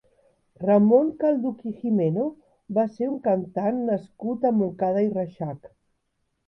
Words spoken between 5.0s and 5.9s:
i Reixac.